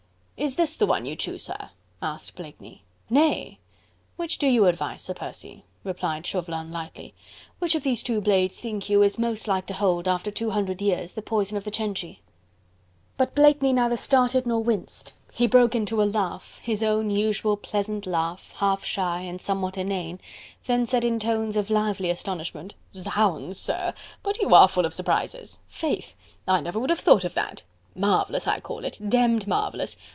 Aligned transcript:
"Is 0.43 0.55
this 0.55 0.73
the 0.73 0.87
one 0.87 1.05
you 1.05 1.15
choose, 1.15 1.43
sir?" 1.43 1.69
asked 2.01 2.35
Blakeney. 2.35 2.81
"Nay! 3.11 3.59
which 4.15 4.39
do 4.39 4.47
you 4.47 4.65
advise, 4.65 5.03
Sir 5.03 5.13
Percy," 5.13 5.65
replied 5.83 6.25
Chauvelin 6.25 6.71
lightly. 6.71 7.13
"Which 7.59 7.75
of 7.75 7.83
those 7.83 8.01
two 8.01 8.19
blades 8.21 8.59
think 8.59 8.89
you 8.89 9.03
is 9.03 9.19
most 9.19 9.47
like 9.47 9.67
to 9.67 9.75
hold 9.75 10.07
after 10.07 10.31
two 10.31 10.49
hundred 10.49 10.81
years 10.81 11.11
the 11.11 11.21
poison 11.21 11.57
of 11.57 11.63
the 11.63 11.69
Cenci?" 11.69 12.21
But 13.17 13.35
Blakeney 13.35 13.71
neither 13.71 13.95
started 13.97 14.47
nor 14.47 14.63
winced. 14.63 15.13
He 15.31 15.45
broke 15.45 15.75
into 15.75 16.01
a 16.01 16.05
laugh, 16.09 16.59
his 16.63 16.81
own 16.81 17.11
usual 17.11 17.55
pleasant 17.55 18.07
laugh, 18.07 18.51
half 18.55 18.83
shy 18.83 19.19
and 19.21 19.39
somewhat 19.39 19.77
inane, 19.77 20.19
then 20.65 20.87
said 20.87 21.05
in 21.05 21.19
tones 21.19 21.55
of 21.55 21.69
lively 21.69 22.09
astonishment: 22.09 22.73
"Zounds! 22.97 23.59
sir, 23.59 23.93
but 24.23 24.41
you 24.41 24.55
are 24.55 24.67
full 24.67 24.85
of 24.85 24.95
surprises.... 24.95 25.59
Faith! 25.67 26.15
I 26.47 26.61
never 26.61 26.79
would 26.79 26.89
have 26.89 26.99
thought 26.99 27.23
of 27.25 27.35
that....Marvellous, 27.35 28.47
I 28.47 28.59
call 28.59 28.85
it... 28.85 28.97
demmed 28.99 29.45
marvellous.... 29.45 29.97